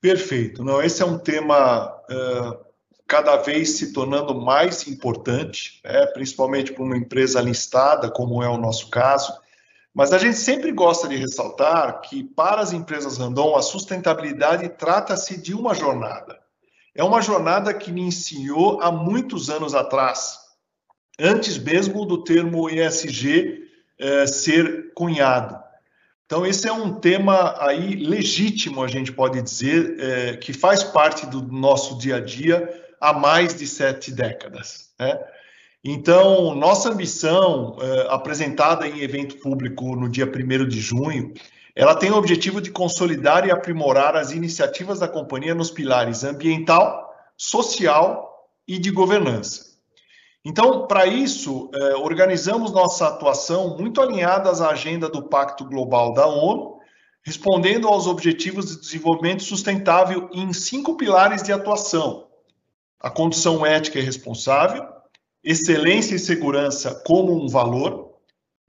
Perfeito. 0.00 0.64
Não, 0.64 0.82
esse 0.82 1.00
é 1.02 1.06
um 1.06 1.18
tema 1.18 1.86
uh, 2.10 2.64
cada 3.06 3.36
vez 3.36 3.78
se 3.78 3.92
tornando 3.92 4.34
mais 4.34 4.88
importante, 4.88 5.80
né, 5.84 6.04
principalmente 6.06 6.72
para 6.72 6.82
uma 6.82 6.96
empresa 6.96 7.40
listada, 7.40 8.10
como 8.10 8.42
é 8.42 8.48
o 8.48 8.58
nosso 8.58 8.90
caso. 8.90 9.32
Mas 9.94 10.12
a 10.12 10.18
gente 10.18 10.36
sempre 10.36 10.70
gosta 10.70 11.08
de 11.08 11.16
ressaltar 11.16 12.00
que, 12.02 12.22
para 12.22 12.60
as 12.60 12.72
empresas 12.72 13.18
Randon, 13.18 13.56
a 13.56 13.62
sustentabilidade 13.62 14.68
trata-se 14.70 15.40
de 15.40 15.52
uma 15.54 15.74
jornada. 15.74 16.38
É 16.94 17.02
uma 17.02 17.20
jornada 17.20 17.74
que 17.74 17.92
me 17.92 18.02
iniciou 18.02 18.80
há 18.80 18.90
muitos 18.90 19.50
anos 19.50 19.74
atrás, 19.74 20.38
antes 21.18 21.58
mesmo 21.58 22.04
do 22.04 22.22
termo 22.22 22.68
ESG 22.68 23.64
eh, 23.98 24.26
ser 24.26 24.92
cunhado. 24.94 25.58
Então, 26.24 26.46
esse 26.46 26.68
é 26.68 26.72
um 26.72 26.94
tema 26.94 27.56
aí 27.58 27.96
legítimo, 27.96 28.84
a 28.84 28.88
gente 28.88 29.12
pode 29.12 29.42
dizer, 29.42 29.96
eh, 29.98 30.36
que 30.36 30.52
faz 30.52 30.84
parte 30.84 31.26
do 31.26 31.42
nosso 31.42 31.98
dia 31.98 32.16
a 32.16 32.20
dia 32.20 32.68
há 33.00 33.12
mais 33.12 33.54
de 33.54 33.66
sete 33.66 34.12
décadas. 34.12 34.90
Né? 34.98 35.18
Então, 35.82 36.54
nossa 36.54 36.90
ambição, 36.90 37.76
eh, 37.80 38.06
apresentada 38.10 38.86
em 38.86 39.00
evento 39.00 39.38
público 39.38 39.96
no 39.96 40.10
dia 40.10 40.26
1 40.26 40.68
de 40.68 40.78
junho, 40.78 41.32
ela 41.74 41.94
tem 41.94 42.10
o 42.10 42.16
objetivo 42.16 42.60
de 42.60 42.70
consolidar 42.70 43.46
e 43.46 43.50
aprimorar 43.50 44.14
as 44.14 44.30
iniciativas 44.30 44.98
da 44.98 45.08
companhia 45.08 45.54
nos 45.54 45.70
pilares 45.70 46.22
ambiental, 46.22 47.10
social 47.34 48.50
e 48.68 48.78
de 48.78 48.90
governança. 48.90 49.70
Então, 50.44 50.86
para 50.86 51.06
isso, 51.06 51.70
eh, 51.74 51.94
organizamos 51.96 52.72
nossa 52.72 53.08
atuação 53.08 53.78
muito 53.78 54.02
alinhadas 54.02 54.60
à 54.60 54.70
agenda 54.70 55.08
do 55.08 55.22
Pacto 55.22 55.64
Global 55.64 56.12
da 56.12 56.26
ONU, 56.26 56.78
respondendo 57.22 57.88
aos 57.88 58.06
objetivos 58.06 58.66
de 58.66 58.80
desenvolvimento 58.80 59.42
sustentável 59.42 60.28
em 60.32 60.52
cinco 60.52 60.96
pilares 60.96 61.42
de 61.42 61.52
atuação: 61.52 62.26
a 62.98 63.08
condução 63.08 63.64
ética 63.64 63.98
e 63.98 64.02
responsável, 64.02 64.99
excelência 65.42 66.14
e 66.14 66.18
segurança 66.18 66.94
como 67.06 67.32
um 67.32 67.48
valor, 67.48 68.14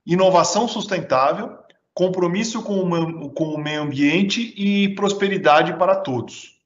inovação 0.06 0.66
sustentável, 0.66 1.58
compromisso 1.94 2.62
com 2.62 2.80
o, 2.80 3.58
meio 3.58 3.82
ambiente 3.82 4.54
e 4.56 4.94
prosperidade 4.94 5.76
para 5.76 5.96
todos. 5.96 6.60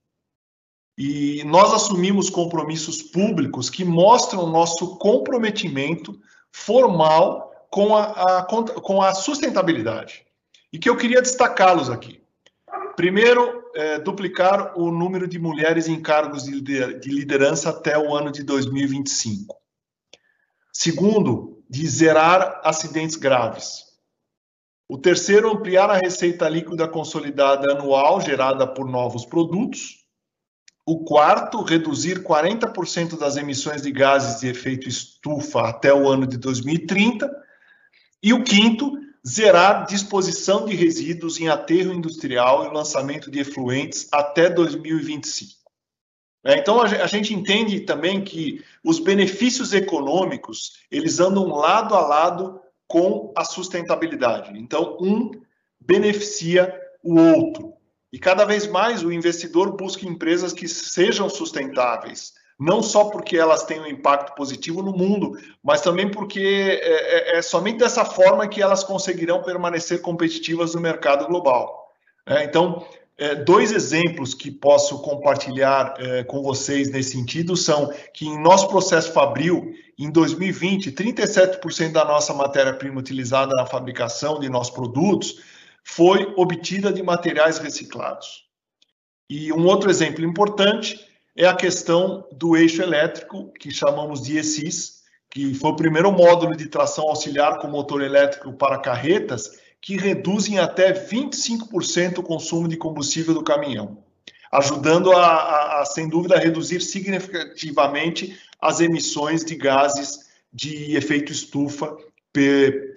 E 0.98 1.42
nós 1.44 1.74
assumimos 1.74 2.30
compromissos 2.30 3.02
públicos 3.02 3.68
que 3.68 3.84
mostram 3.84 4.46
nosso 4.46 4.96
comprometimento 4.96 6.18
formal 6.50 7.52
com 7.70 7.94
a, 7.94 8.38
a, 8.38 8.42
com 8.44 9.02
a 9.02 9.12
sustentabilidade. 9.12 10.24
E 10.72 10.78
que 10.78 10.88
eu 10.88 10.96
queria 10.96 11.20
destacá-los 11.20 11.90
aqui. 11.90 12.22
Primeiro, 12.96 13.62
é, 13.74 13.98
duplicar 13.98 14.78
o 14.78 14.90
número 14.90 15.28
de 15.28 15.38
mulheres 15.38 15.86
em 15.86 16.00
cargos 16.00 16.44
de 16.44 17.10
liderança 17.10 17.68
até 17.68 17.98
o 17.98 18.14
ano 18.14 18.32
de 18.32 18.42
2025. 18.42 19.54
Segundo, 20.78 21.64
de 21.70 21.88
zerar 21.88 22.60
acidentes 22.62 23.16
graves. 23.16 23.82
O 24.86 24.98
terceiro, 24.98 25.50
ampliar 25.50 25.88
a 25.88 25.96
receita 25.96 26.46
líquida 26.50 26.86
consolidada 26.86 27.72
anual 27.72 28.20
gerada 28.20 28.66
por 28.66 28.86
novos 28.86 29.24
produtos. 29.24 30.04
O 30.86 31.02
quarto, 31.02 31.62
reduzir 31.62 32.22
40% 32.22 33.18
das 33.18 33.38
emissões 33.38 33.80
de 33.80 33.90
gases 33.90 34.40
de 34.40 34.48
efeito 34.48 34.86
estufa 34.86 35.62
até 35.62 35.94
o 35.94 36.06
ano 36.06 36.26
de 36.26 36.36
2030. 36.36 37.26
E 38.22 38.34
o 38.34 38.44
quinto, 38.44 38.92
zerar 39.26 39.86
disposição 39.86 40.66
de 40.66 40.76
resíduos 40.76 41.40
em 41.40 41.48
aterro 41.48 41.94
industrial 41.94 42.66
e 42.66 42.74
lançamento 42.74 43.30
de 43.30 43.40
efluentes 43.40 44.08
até 44.12 44.50
2025. 44.50 45.65
É, 46.46 46.56
então 46.56 46.80
a 46.80 47.06
gente 47.08 47.34
entende 47.34 47.80
também 47.80 48.22
que 48.22 48.64
os 48.84 49.00
benefícios 49.00 49.72
econômicos 49.72 50.78
eles 50.92 51.18
andam 51.18 51.48
lado 51.48 51.92
a 51.92 52.00
lado 52.00 52.60
com 52.86 53.32
a 53.36 53.44
sustentabilidade. 53.44 54.56
Então, 54.56 54.96
um 55.00 55.32
beneficia 55.80 56.72
o 57.02 57.18
outro. 57.18 57.74
E 58.12 58.18
cada 58.18 58.44
vez 58.44 58.64
mais 58.68 59.02
o 59.02 59.10
investidor 59.10 59.76
busca 59.76 60.06
empresas 60.06 60.52
que 60.52 60.68
sejam 60.68 61.28
sustentáveis, 61.28 62.32
não 62.58 62.80
só 62.80 63.06
porque 63.06 63.36
elas 63.36 63.64
têm 63.64 63.80
um 63.80 63.86
impacto 63.86 64.36
positivo 64.36 64.82
no 64.82 64.92
mundo, 64.92 65.36
mas 65.60 65.80
também 65.80 66.08
porque 66.08 66.78
é, 66.80 67.34
é, 67.34 67.38
é 67.38 67.42
somente 67.42 67.78
dessa 67.78 68.04
forma 68.04 68.46
que 68.46 68.62
elas 68.62 68.84
conseguirão 68.84 69.42
permanecer 69.42 70.00
competitivas 70.00 70.76
no 70.76 70.80
mercado 70.80 71.26
global. 71.26 71.92
É, 72.24 72.44
então, 72.44 72.86
é, 73.18 73.34
dois 73.34 73.72
exemplos 73.72 74.34
que 74.34 74.50
posso 74.50 75.00
compartilhar 75.00 75.94
é, 75.98 76.24
com 76.24 76.42
vocês 76.42 76.90
nesse 76.90 77.12
sentido 77.12 77.56
são 77.56 77.92
que 78.12 78.26
em 78.26 78.38
nosso 78.38 78.68
processo 78.68 79.12
Fabril, 79.12 79.72
em 79.98 80.10
2020, 80.10 80.92
37% 80.92 81.92
da 81.92 82.04
nossa 82.04 82.34
matéria-prima 82.34 83.00
utilizada 83.00 83.52
na 83.56 83.64
fabricação 83.64 84.38
de 84.38 84.48
nossos 84.50 84.74
produtos 84.74 85.40
foi 85.82 86.34
obtida 86.36 86.92
de 86.92 87.02
materiais 87.02 87.58
reciclados. 87.58 88.44
E 89.30 89.52
um 89.52 89.64
outro 89.66 89.88
exemplo 89.88 90.24
importante 90.24 91.00
é 91.34 91.46
a 91.46 91.54
questão 91.54 92.26
do 92.32 92.56
eixo 92.56 92.82
elétrico, 92.82 93.50
que 93.58 93.70
chamamos 93.70 94.20
de 94.20 94.36
ESIS, 94.36 95.02
que 95.30 95.54
foi 95.54 95.70
o 95.70 95.76
primeiro 95.76 96.12
módulo 96.12 96.56
de 96.56 96.66
tração 96.66 97.08
auxiliar 97.08 97.58
com 97.58 97.68
motor 97.68 98.02
elétrico 98.02 98.52
para 98.52 98.78
carretas 98.78 99.58
que 99.86 99.96
reduzem 99.96 100.58
até 100.58 100.92
25% 100.92 102.18
o 102.18 102.22
consumo 102.24 102.66
de 102.66 102.76
combustível 102.76 103.32
do 103.32 103.44
caminhão. 103.44 104.02
ajudando 104.50 105.12
a, 105.12 105.24
a, 105.24 105.80
a, 105.80 105.84
sem 105.84 106.08
dúvida, 106.08 106.34
a 106.34 106.40
reduzir 106.40 106.80
significativamente 106.80 108.36
as 108.60 108.80
emissões 108.80 109.44
de 109.44 109.54
gases 109.54 110.26
de 110.52 110.96
efeito 110.96 111.30
estufa 111.30 111.96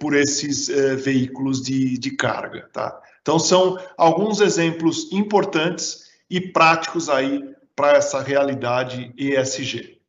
por 0.00 0.16
esses 0.16 0.68
eh, 0.68 0.96
veículos 0.96 1.62
de, 1.62 1.96
de 1.96 2.10
carga. 2.16 2.68
Tá? 2.72 3.00
Então, 3.22 3.38
são 3.38 3.78
alguns 3.96 4.40
exemplos 4.40 5.12
importantes 5.12 6.10
e 6.28 6.40
práticos 6.40 7.08
aí 7.08 7.54
para 7.76 7.98
essa 7.98 8.20
realidade 8.20 9.14
ESG. 9.16 10.00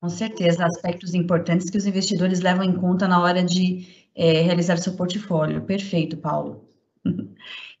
Com 0.00 0.08
certeza, 0.08 0.66
aspectos 0.66 1.14
importantes 1.14 1.70
que 1.70 1.78
os 1.78 1.86
investidores 1.86 2.40
levam 2.40 2.64
em 2.64 2.74
conta 2.74 3.06
na 3.06 3.22
hora 3.22 3.44
de 3.44 4.01
é, 4.14 4.42
realizar 4.42 4.76
seu 4.78 4.94
portfólio. 4.94 5.62
Perfeito, 5.62 6.16
Paulo. 6.16 6.68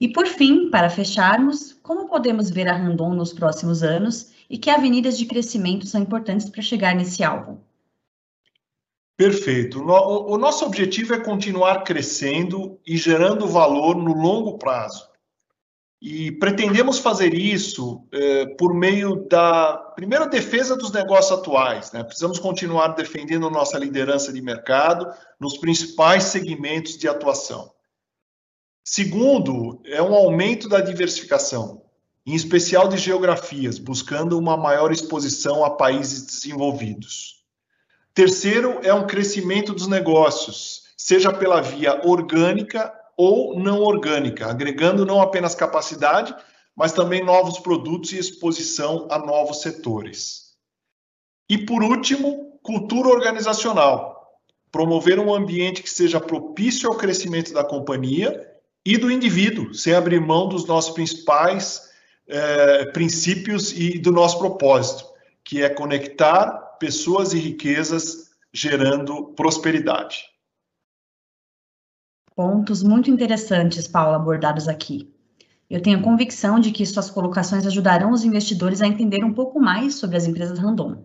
E 0.00 0.08
por 0.08 0.26
fim, 0.26 0.68
para 0.68 0.90
fecharmos, 0.90 1.72
como 1.82 2.08
podemos 2.08 2.50
ver 2.50 2.68
a 2.68 2.76
Randon 2.76 3.14
nos 3.14 3.32
próximos 3.32 3.82
anos 3.82 4.32
e 4.50 4.58
que 4.58 4.68
avenidas 4.68 5.16
de 5.16 5.26
crescimento 5.26 5.86
são 5.86 6.02
importantes 6.02 6.48
para 6.48 6.60
chegar 6.60 6.94
nesse 6.94 7.22
alvo? 7.22 7.60
Perfeito. 9.16 9.80
O 9.80 10.36
nosso 10.36 10.64
objetivo 10.64 11.14
é 11.14 11.20
continuar 11.20 11.84
crescendo 11.84 12.80
e 12.84 12.96
gerando 12.96 13.46
valor 13.46 13.94
no 13.94 14.12
longo 14.12 14.58
prazo. 14.58 15.11
E 16.04 16.32
pretendemos 16.32 16.98
fazer 16.98 17.32
isso 17.32 18.04
eh, 18.10 18.46
por 18.58 18.74
meio 18.74 19.24
da, 19.28 19.76
primeira 19.94 20.26
defesa 20.26 20.76
dos 20.76 20.90
negócios 20.90 21.38
atuais. 21.38 21.92
Né? 21.92 22.02
Precisamos 22.02 22.40
continuar 22.40 22.88
defendendo 22.88 23.48
nossa 23.48 23.78
liderança 23.78 24.32
de 24.32 24.42
mercado 24.42 25.06
nos 25.38 25.58
principais 25.58 26.24
segmentos 26.24 26.98
de 26.98 27.06
atuação. 27.06 27.70
Segundo, 28.84 29.80
é 29.84 30.02
um 30.02 30.12
aumento 30.12 30.68
da 30.68 30.80
diversificação, 30.80 31.84
em 32.26 32.34
especial 32.34 32.88
de 32.88 32.96
geografias, 32.96 33.78
buscando 33.78 34.36
uma 34.36 34.56
maior 34.56 34.90
exposição 34.90 35.64
a 35.64 35.70
países 35.70 36.26
desenvolvidos. 36.26 37.44
Terceiro, 38.12 38.80
é 38.82 38.92
um 38.92 39.06
crescimento 39.06 39.72
dos 39.72 39.86
negócios, 39.86 40.82
seja 40.96 41.32
pela 41.32 41.60
via 41.60 42.04
orgânica 42.04 42.92
ou 43.16 43.58
não 43.58 43.80
orgânica, 43.80 44.46
agregando 44.46 45.06
não 45.06 45.20
apenas 45.20 45.54
capacidade, 45.54 46.34
mas 46.74 46.92
também 46.92 47.24
novos 47.24 47.58
produtos 47.58 48.12
e 48.12 48.18
exposição 48.18 49.06
a 49.10 49.18
novos 49.18 49.60
setores. 49.60 50.52
E 51.48 51.58
por 51.58 51.82
último, 51.82 52.58
cultura 52.62 53.08
organizacional. 53.08 54.40
Promover 54.70 55.18
um 55.18 55.34
ambiente 55.34 55.82
que 55.82 55.90
seja 55.90 56.18
propício 56.18 56.88
ao 56.88 56.96
crescimento 56.96 57.52
da 57.52 57.62
companhia 57.62 58.48
e 58.84 58.96
do 58.96 59.10
indivíduo, 59.10 59.74
sem 59.74 59.94
abrir 59.94 60.20
mão 60.20 60.48
dos 60.48 60.66
nossos 60.66 60.94
principais 60.94 61.90
eh, 62.26 62.86
princípios 62.86 63.72
e 63.72 63.98
do 63.98 64.10
nosso 64.10 64.38
propósito, 64.38 65.04
que 65.44 65.62
é 65.62 65.68
conectar 65.68 66.50
pessoas 66.80 67.34
e 67.34 67.38
riquezas 67.38 68.30
gerando 68.52 69.26
prosperidade. 69.34 70.31
Pontos 72.34 72.82
muito 72.82 73.10
interessantes, 73.10 73.86
Paula, 73.86 74.16
abordados 74.16 74.66
aqui. 74.68 75.12
Eu 75.68 75.80
tenho 75.80 76.02
convicção 76.02 76.58
de 76.58 76.70
que 76.70 76.84
suas 76.84 77.10
colocações 77.10 77.66
ajudarão 77.66 78.10
os 78.10 78.24
investidores 78.24 78.80
a 78.80 78.86
entender 78.86 79.24
um 79.24 79.32
pouco 79.32 79.60
mais 79.60 79.94
sobre 79.94 80.16
as 80.16 80.26
empresas 80.26 80.58
random. 80.58 81.04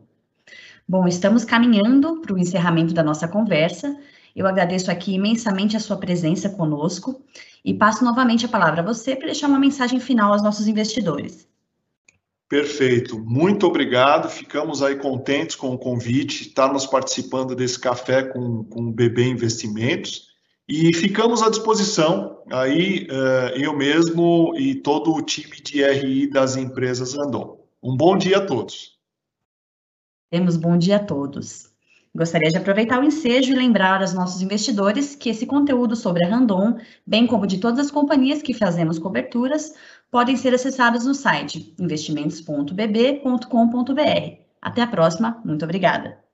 Bom, 0.88 1.08
estamos 1.08 1.44
caminhando 1.44 2.22
para 2.22 2.34
o 2.34 2.38
encerramento 2.38 2.94
da 2.94 3.04
nossa 3.04 3.28
conversa. 3.28 3.98
Eu 4.36 4.48
agradeço 4.48 4.90
aqui 4.90 5.16
imensamente 5.16 5.76
a 5.76 5.80
sua 5.80 5.98
presença 5.98 6.50
conosco 6.50 7.22
e 7.64 7.74
passo 7.74 8.06
novamente 8.06 8.46
a 8.46 8.50
palavra 8.50 8.82
a 8.82 8.86
você 8.86 9.16
para 9.16 9.28
deixar 9.28 9.48
uma 9.48 9.60
mensagem 9.60 10.00
final 10.00 10.32
aos 10.32 10.44
nossos 10.44 10.68
investidores. 10.68 11.48
Perfeito, 12.48 13.20
muito 13.20 13.68
obrigado. 13.68 14.30
Ficamos 14.30 14.82
aí 14.82 14.96
contentes 14.96 15.58
com 15.58 15.74
o 15.74 15.78
convite, 15.78 16.44
estarmos 16.44 16.86
participando 16.86 17.54
desse 17.54 17.78
café 17.78 18.24
com, 18.24 18.64
com 18.64 18.84
o 18.84 18.92
BB 18.92 19.24
Investimentos. 19.24 20.27
E 20.70 20.94
ficamos 20.94 21.42
à 21.42 21.50
disposição, 21.50 22.44
aí 22.52 23.08
uh, 23.10 23.56
eu 23.56 23.74
mesmo 23.74 24.54
e 24.58 24.76
todo 24.76 25.14
o 25.14 25.22
time 25.22 25.62
de 25.62 25.82
RI 25.82 26.30
das 26.30 26.58
empresas 26.58 27.18
Andon. 27.18 27.66
Um 27.82 27.96
bom 27.96 28.18
dia 28.18 28.40
a 28.40 28.46
todos. 28.46 28.98
Temos 30.30 30.58
bom 30.58 30.78
dia 30.78 30.98
a 30.98 31.04
todos. 31.04 31.72
Gostaria 32.14 32.50
de 32.50 32.58
aproveitar 32.58 33.00
o 33.00 33.06
ensejo 33.06 33.54
e 33.54 33.56
lembrar 33.56 34.02
aos 34.02 34.14
nossos 34.14 34.42
investidores 34.42 35.16
que 35.16 35.30
esse 35.30 35.46
conteúdo 35.46 35.96
sobre 35.96 36.26
a 36.26 36.30
Randon, 36.30 36.78
bem 37.06 37.26
como 37.26 37.48
de 37.48 37.60
todas 37.60 37.80
as 37.80 37.92
companhias 37.92 38.42
que 38.42 38.54
fazemos 38.54 39.00
coberturas, 39.00 39.74
podem 40.12 40.36
ser 40.36 40.54
acessados 40.54 41.06
no 41.06 41.14
site 41.14 41.74
investimentos.bb.com.br. 41.80 44.42
Até 44.62 44.82
a 44.82 44.88
próxima, 44.88 45.42
muito 45.46 45.64
obrigada. 45.64 46.27